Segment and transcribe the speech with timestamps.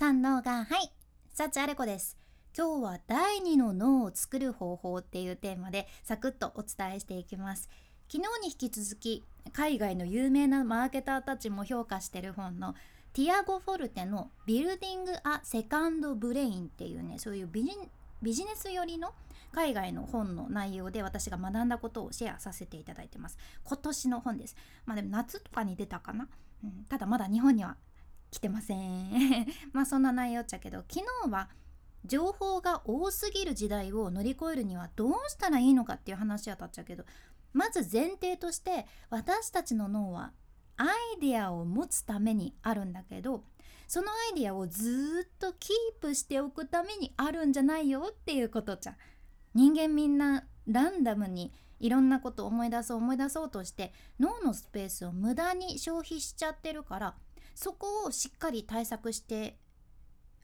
[0.00, 0.90] 三脳がはい。
[1.34, 2.16] 幸あれ子です。
[2.56, 7.68] 今日は第二の脳を作る方法っていうテーマでサクッとお伝えしていきます。
[8.10, 12.74] 昨日に引き続き海外の有名なマーケターたちも評価してる本の
[13.12, 17.70] ティアゴ・フォルテの「ビルディング・ア・セカンド・ブレイン」っていうねそういうビジ
[18.22, 19.12] ビジネス寄りの
[19.52, 23.36] 海外の本の内容で私が学んだことをシェアさせていただいてます。
[23.64, 24.56] 今年の本です。
[24.86, 26.26] まあでも夏とかに出たかな、
[26.64, 27.76] うん、ただまだ日本には
[28.30, 29.46] 来てません。
[29.72, 31.48] まあそんな内容っちゃけど昨日は
[32.04, 37.04] 情報が多すぎる時代を乗り越えるにはどうしたらいいのかっていう話は立っちゃけど
[37.52, 40.32] まず前提として私たちの脳は
[40.76, 40.86] ア
[41.18, 43.44] イデアを持つためにあるんだけど
[43.86, 48.96] そのアイデアをずっとキープしておくためにあるんじゃないよっていうことじゃ
[49.52, 57.14] 人間みんなランダムにいろんなことを思い出そう思い出そうとして脳のスペースを無駄に消費しちゃってるから
[57.54, 59.56] そこをしっかり対策して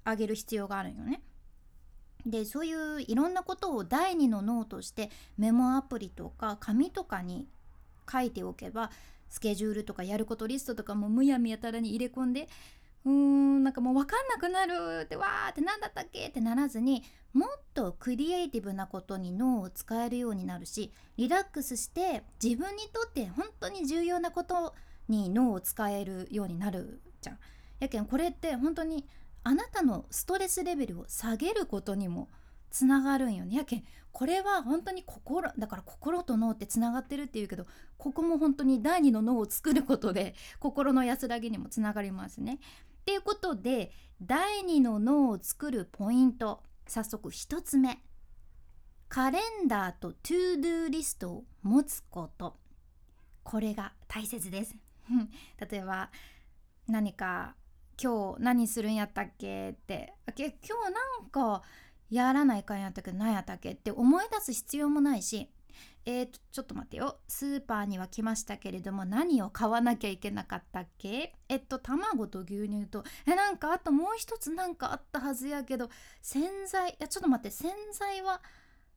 [0.05, 1.23] あげる必要があるよね。
[2.25, 7.47] でそういういろんなことを第二の脳としてメモアプリとか紙とかに
[8.11, 8.91] 書いておけば
[9.29, 12.49] スケジュールとかやることリストとかもむやみやたらに入れ込んで
[13.05, 24.75] うーんなんかもう分かんなくなるってわーって何だったっけってならずにもっとクリエイティブなことに脳を使えるようになるしリラックスして自分にとって本当に重要なこと
[25.09, 27.39] に脳を使えるようになるじゃん。
[27.81, 29.07] やけんこれって本当に
[29.45, 32.29] あなたのストレスレベルを下げることにも
[32.71, 42.59] つながるんよねやけんこれは本当に心だから心と脳ってつながってるっていうけどここも本当に第二の脳を作ることで心の安らぎにもつながりますね。
[43.01, 48.03] っていうことで第二の脳を作るポイント早速1つ目
[49.09, 52.57] カレンダーと To Do リストを持つこと
[53.45, 54.75] これが大切です
[55.71, 56.11] 例えば
[56.89, 57.55] 何か
[58.01, 60.15] 今日何するんやったっけって。
[60.37, 60.61] 今日
[60.93, 61.63] なんか
[62.11, 65.51] やらないかんやったけど何やったっけって思い出す必要もないし。
[66.09, 67.19] えーと、ちょっと待ってよ。
[67.27, 71.35] スーパーには来ましたけれども何を買わなきゃいけなかったっけ？
[71.49, 73.03] えっと卵と牛乳と。
[73.27, 75.91] えなんかあともう一つなんかあったはずやけど
[76.23, 76.91] 洗剤。
[76.91, 77.51] いやちょっと待って。
[77.51, 78.41] 洗剤は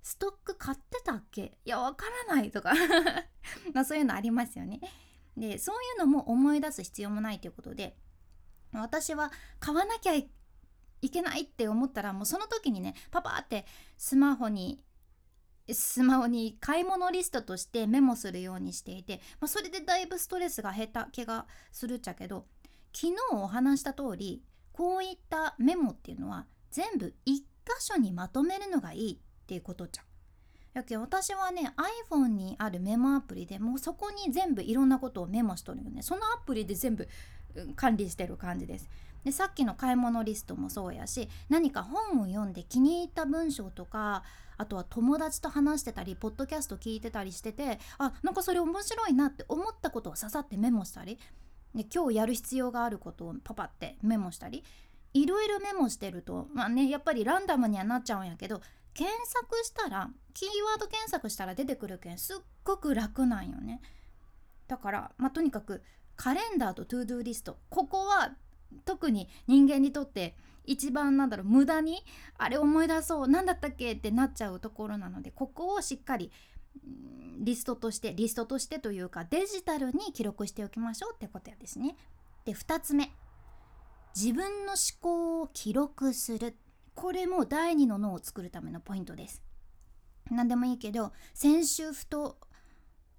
[0.03, 1.57] ストック買ってたっけ？
[1.65, 2.73] いやわからないとか。
[3.73, 4.79] まあそういうのありますよね。
[5.37, 7.95] でそういうのも思い出す必要もないということで
[8.73, 10.29] 私は買わなきゃい
[11.09, 13.65] けないって思ったらもうその時にねパパって
[13.97, 14.81] スマホに
[15.71, 22.45] スマホに買い物リストとしてメモするようにしていて、まあ、それでだいぶストレスが減った気がするっちゃけど
[22.91, 24.41] 昨日お話した通り
[24.71, 27.45] こういったメモっていうのは全部一箇
[27.79, 30.08] 所にまとめるのがいいっていうことじゃん。
[30.79, 31.73] やけ私はね
[32.11, 36.01] iPhone にあるメモアプリでもうそこに全部いろんなことをメモしとるよね。
[36.01, 37.07] そのアプリで全部
[37.75, 38.89] 管理してる感じです。
[39.23, 44.23] でさっきの買い物リストもそうやし何か本を読んで気に入った文章とか
[44.57, 51.17] あとは友達と話してたりポッドキャスト聞いてたりしててあなんかそれ面白いなって思ったことをささってメモしたり
[51.75, 54.63] で今日やる必要があることをパパってメモしたり
[55.13, 58.61] いろいろメモしてるとまあねやっぱりランダムにはなっちゃうんやけど
[58.93, 60.09] 検索したら
[60.39, 63.81] キーワード検索したら出てくるけんすっごく楽なんよね
[64.69, 65.83] だからまあとにかく
[66.15, 68.31] カレンダーと To Do リストここは
[68.85, 72.05] 特に人間にとって一番なんだろう無駄に
[72.37, 76.31] あれ思い出そう何だったっけってなっちゃうところなのでここをしっかり
[77.39, 81.97] リストとしてリストとしてというかデジタルに記録しておきましょうってことやですね。
[82.45, 83.11] で2つ目
[84.15, 86.55] 自分の思考を記録する
[86.95, 89.48] これも第二の脳を作るためのポイントです。
[90.31, 92.37] 何でもいいけど先週ふと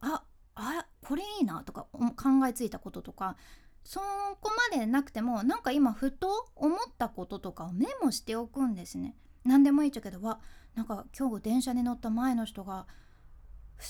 [0.00, 0.22] あ
[0.54, 3.36] あこれいいなとか考えついたこととか
[3.84, 4.00] そ
[4.40, 9.16] こまでなくてもなんか今ふと思ったこととかをメモしておくんですね。
[9.44, 10.38] 何でもいいっちゃけどわ
[10.74, 12.86] なんか今日電車に乗った前の人が
[13.76, 13.84] 不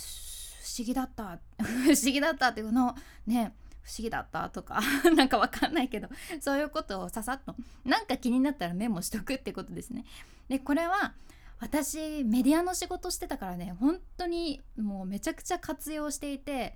[0.78, 2.94] 思議だった不思議だったっていうの
[3.26, 3.52] ね
[3.82, 4.80] 不思議だったとか
[5.16, 6.08] なんかわかんないけど
[6.40, 10.04] そういうことをささっとなんか気になったらメモしとくってことですね。
[10.48, 11.14] でこれは
[11.60, 16.74] 私メディアの仕事してたからね本当にもうめちゃくちゃ活用していて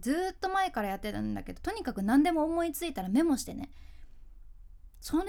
[0.00, 3.70] ずっと前からやってたんだけどとにかく何でも思いついたらメモしてね。
[5.00, 5.24] それ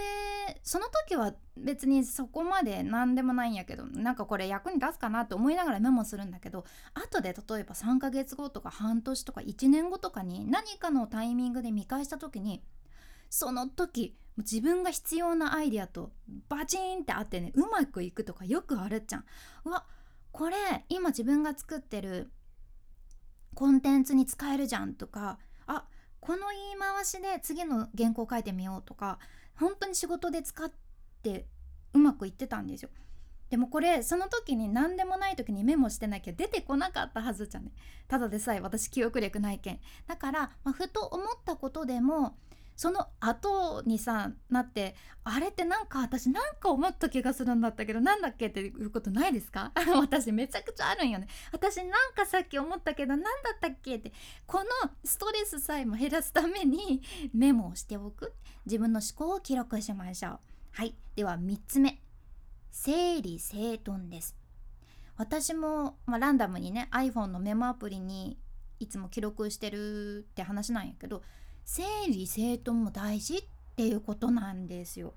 [0.64, 6.66] その時は別にそこまで何でもないんやけどなんかこれ役に立つかなって思いながらメモするんだけど
[6.96, 12.64] 後で例えば3ヶ月後とか半年とか1年後とかに何かのタイミングで見返した時に
[13.30, 16.12] その時自分が必要なアイデアと
[16.47, 19.25] バチンってあってねうまくいくとかよくあるじゃん。
[19.65, 19.86] うわ
[20.31, 20.56] これ
[20.89, 22.31] 今自分が作ってる
[23.56, 25.86] コンテンツに使えるじゃんとかあ
[26.19, 29.19] この言い回しで次の原稿書いてみようとか
[29.56, 30.71] 本当に仕事で使っ
[31.24, 31.47] て
[31.94, 32.89] うまくいってたんですよ。
[33.50, 37.71] でもこれその時に何でもない時にメモしてなきゃ出てこなかったはずじゃね。
[38.07, 39.80] ただでさえ私記憶力ないけん。
[40.07, 42.38] だから、まあ、ふと思ったことでも
[42.80, 44.96] その後にさなって
[45.26, 49.74] あれってなんか私なんか思った気がするんだったけどなんだっけっていうことないですか？
[50.00, 51.28] 私めちゃくちゃあるんよね。
[51.52, 54.14] 私なんかさっき思ったけど何だったっけって
[54.48, 54.66] この
[55.04, 57.02] ストレスさえも減らすために
[57.34, 58.34] メモをしておく。
[58.66, 60.40] 自分の思考を記録しましょう。
[60.72, 60.96] はい。
[61.18, 62.02] では3つ目。
[62.72, 64.38] 整理整頓です。
[65.18, 68.40] 私も、まあ、ランダムにね iPhone のメモアプリに
[68.80, 71.24] いつも記録してるって話なんやけど
[71.69, 73.44] 整理整頓も大事っ
[73.75, 75.13] ていうことなんですよ。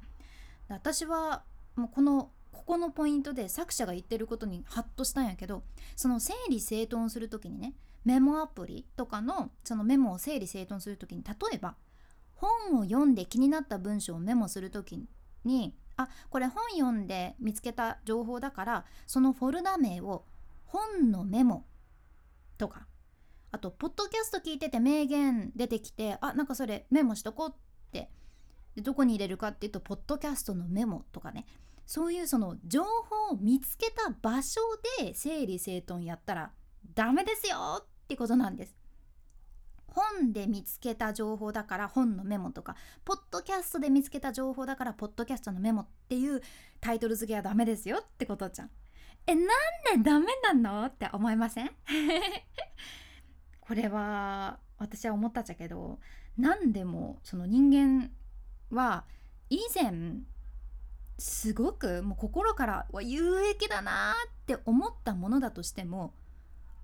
[0.69, 1.45] 私は
[1.77, 5.63] もうこのここのポイントで作者が言ってることにハッとしたんやけど
[5.97, 7.73] その整理整頓する時にね
[8.05, 11.75] メモアプリとかのそのメモを整理整頓する時に例えば
[12.35, 15.09] 本を読んで気になった文章をメモする時
[15.47, 20.27] にあこれ本読んで見つけた情報だからそのフォルダ名を
[20.67, 21.65] 本のメモ
[22.59, 22.87] とか
[23.53, 27.53] あとポッドキャスト聞いてて名言出てきてあなんかそれメモしとこうっ
[27.93, 28.11] て
[28.75, 31.45] でどこに入れるかっていうとポッドキャストのメモとかね
[31.87, 34.61] そういうその情報を見つけた場所
[34.99, 36.51] で整理整頓やったら
[36.95, 38.77] ダメですよってことなんです。
[39.89, 46.41] 本で見つけた情報だから本のメモとかポッドキャストで見つけた情報だからポッドキャストのメモっていう
[46.81, 48.71] タイトル付けはダメですよってことじゃん。
[49.27, 49.47] えなん
[49.97, 51.71] でダメなのって思いません？
[53.73, 55.99] これは私は思ったっちゃけど
[56.37, 58.11] 何でもその人間
[58.71, 59.05] は
[59.49, 60.19] 以前
[61.17, 66.13] すごくもう心から有益だなって思ったものだとしても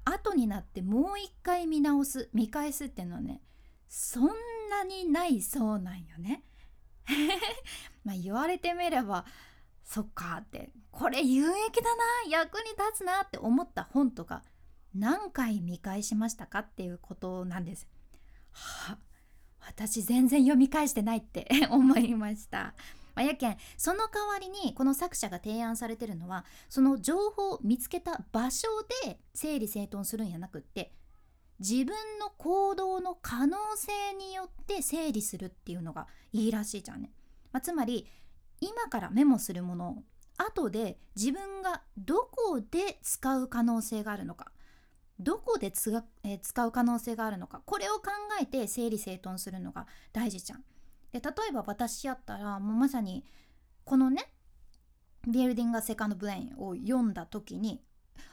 [0.07, 3.43] 後になってもう一回見直す見返すっていうのはね
[3.87, 4.23] そん
[4.71, 6.43] なにないそうなんよね。
[8.03, 9.27] まあ言われてみれば
[9.85, 14.43] そっかってこれ有益だな役に立つなって思った本とか
[14.99, 17.87] 何回見返しましたかっていうことなんです。
[18.51, 18.99] はあ、
[19.61, 22.75] 私全然読み返してないって 思いました。
[23.15, 28.69] まあ、やけんその代わりにこの作者が提案されてるのはその情報を見つけた場所
[29.05, 30.95] で整理整頓するんやなくって
[31.59, 31.87] 自分
[32.21, 37.11] の行動の可能性によって整理するっていうのがいいらしいじゃんね。
[37.51, 38.07] まあ、つまり
[38.61, 40.05] 今からメモするものを
[40.37, 44.53] 後で自分がどこで使う可能性があるのか
[45.21, 47.63] どこでつか、えー、使う可能性があるのか。
[47.65, 48.11] これを考
[48.41, 50.65] えて整理整頓するのが大事じゃん。
[51.13, 53.25] で例えば私やったらもうまさに
[53.85, 54.33] このね
[55.27, 57.83] 「Building Second Brain」を読んだ時に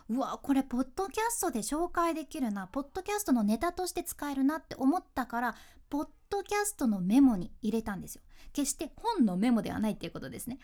[0.09, 2.67] うわこれポッドキャストで紹介できるな。
[2.67, 5.55] ポッドキャストのネタとして使えるなって思ったから
[5.89, 8.21] ポッドキャストのメモに入れたんですよ。
[8.53, 10.59] 決して本のメモではないっていうことですね。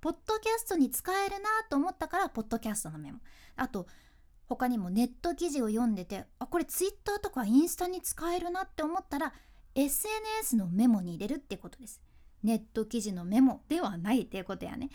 [0.00, 3.20] ポッドキャストに使えるなと思ったからポッドキャストのメモ。
[3.56, 3.86] あと
[4.52, 9.32] 他にもネット記事を読んでてあこれツイッターとかインスタに使えるなって思ったら
[9.74, 12.02] SNS のメモに入れるってことです。
[12.42, 14.90] ネット記事のメモではないっていうことやね。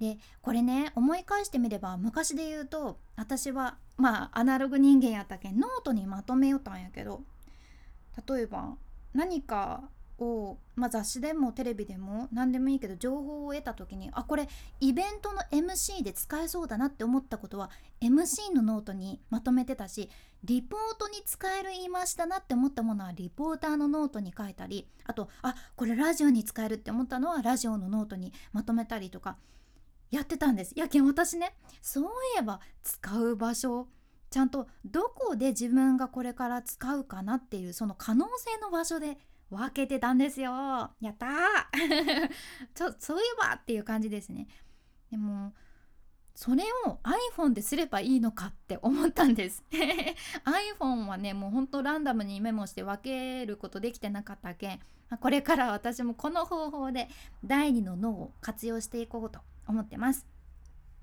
[0.00, 7.22] でこれね思い返してみれば昔で言うと私はまあアナログ人間やったけんノートにまとめよったんやけど
[8.26, 8.76] 例えば
[9.12, 9.84] 何か
[10.20, 14.48] を、まあ、雑誌でもテレビでも何でもいいけど情報を得た時にあこれ
[14.80, 20.10] イベントの MC で使えそうだなって思ったことは MC のノートにまとめてたし
[20.44, 29.36] リポートに使える言い回しだなって思ったものはリポーターのノートに書いたりあとあこれラジオに使えるって思ったのはラジオのノートにまとめたりとか
[30.10, 30.72] やってたんです。
[30.76, 32.06] やけん私ねそうい
[32.40, 33.86] えば使う場所
[34.30, 39.18] ちゃんとどこで自分がこれから使うかなっていうその可能性の場所で
[39.50, 40.52] 分けてたんですよ。
[41.00, 42.30] やったー。
[42.74, 44.46] ちょそういえばっていう感じですね。
[45.10, 45.52] でも
[46.34, 47.00] それを
[47.36, 49.62] iPhone ですればいいのかって思ったんです。
[50.80, 54.74] iPhone はねもうほんとランダムにメモして分けることできてなかったけ。
[54.74, 54.80] ん
[55.20, 57.08] これから私もこの方法で
[57.44, 60.26] 第二の脳を活用していこうと思ってます。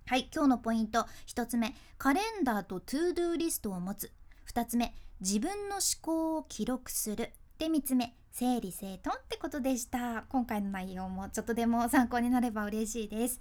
[0.05, 1.05] はい今日のポイント。
[1.27, 1.75] 1つ目。
[1.97, 4.11] カレンダーと To Do リストを持つ。
[4.51, 4.95] 2つ目。
[5.19, 7.33] 自分の思考を記録する。
[7.59, 8.15] で3つ目。
[8.37, 10.25] 整理整頓ってことでした。
[10.29, 13.39] 今回の内容もちょっとでも参考になれば嬉しいです。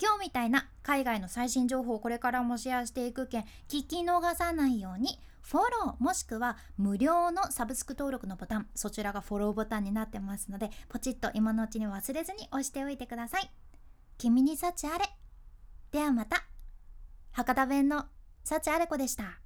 [0.00, 13.50] 今日みたいな海外の最新情報をこれからもシェアしていくけん聞き逃さないようにフォローもしくは無料のサブスク登録のボタンそちらがフォローボタンになってますのでポチッと今のうちに忘れずに押しておいてください。
[14.18, 15.04] 君に幸あれ。
[15.90, 16.44] ではまた。
[17.32, 18.04] 博多弁の
[18.44, 19.40] 幸あれ子でした。